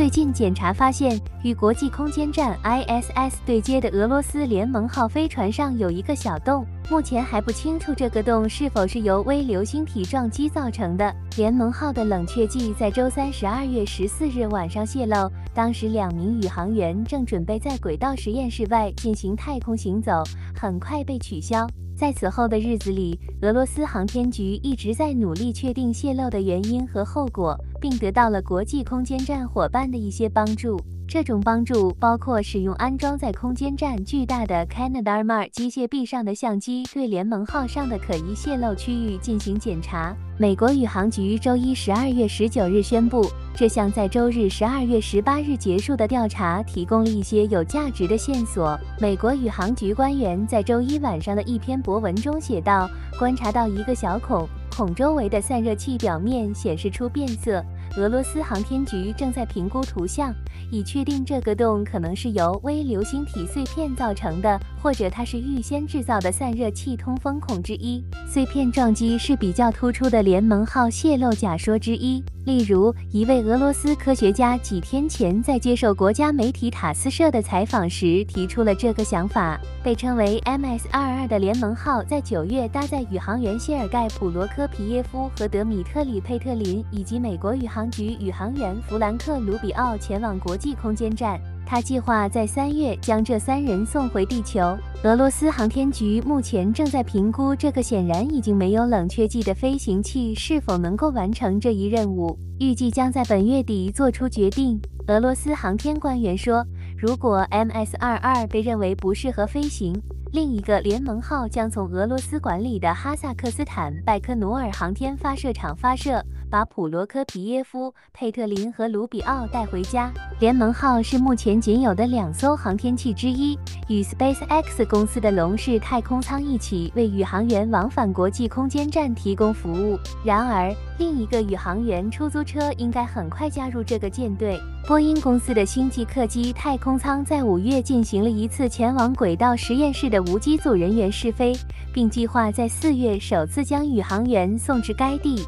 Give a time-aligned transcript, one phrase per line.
[0.00, 11.14] 最近检查发现，与国际空间站 ISS 对接的俄罗斯联盟号飞船上有一个小洞，目前还不清楚这个洞是否是由微流星体撞击造成的。
[11.36, 20.24] 联盟号的冷却剂在周三十二月十四日晚上泄漏，当时两名宇航员正准备在轨道实验室外进行太空行走，
[20.58, 21.66] 很快被取消。
[21.94, 30.80] 在此后的日子里，俄罗斯航天局一直在努力确定泄漏的原因和后果，并得到了国际空间站伙伴的一些帮助。
[31.08, 40.14] 这种帮助包括使用安装在空间站巨大的 Canadarm 机械臂上的相机，对联盟号上的可疑泄漏区域进行检查。
[40.38, 48.78] 美国宇航局周一十二月十九日宣布，这项在周日十二月十八日结束的调查提供了一些有价值的线索。
[49.00, 52.88] 美国宇航局官员在周一晚上的一篇博文中写道
[53.18, 57.62] ：“观察到一个小孔，孔周围的散热器表面显示出变色。
[57.96, 60.32] 俄罗斯航天局正在评估图像。”
[60.70, 68.04] 以确定这个洞可能是由微流星体碎片造成的，或者它是预先制造的散热器通风孔之一。
[68.28, 72.22] 碎片撞击是比较突出的联盟号泄漏假说之一。
[72.46, 79.60] 例如，一位俄罗斯科学家几天前在接受国家媒体塔斯社的采访时提出了这个想法。
[79.82, 91.40] 被称为 MS-22 的联盟号在九月搭载宇航员谢尔盖·普罗科皮耶夫和德米特里·佩特林以及美国宇航局宇航员弗兰克·卢比奥前往国际空间站。
[91.66, 94.76] 他计划在三月将这三人送回地球。
[95.04, 104.80] 俄罗斯航天局目前正在评估这个显然已经没有冷却剂的飞行器是否能够完成这一任务，预计将在本月底做出决定。
[105.06, 106.64] 俄罗斯航天官员说，
[107.00, 109.98] 如果 MS-22 被认为不适合飞行，
[110.32, 116.22] 另一个联盟号将从俄罗斯管理的哈萨克斯坦拜科努尔航天发射场发射。
[116.50, 120.10] 把普罗科皮耶夫、佩特林和卢比奥带回家。
[120.40, 123.56] 联盟号是目前仅有的两艘航天器之一，
[123.88, 129.96] 与 SpaceX 公司的龙式太空舱一起为宇航员往返国际空间站提供服务。
[130.24, 134.60] 然而，另一个宇航员出租车应该很快加入这个舰队。
[134.86, 141.56] 波音公司的星际客机太空舱在五月进行了一次前往轨道实验室的无机组人员试飞
[141.90, 145.42] 并计划在四月首次将宇航员送至该地。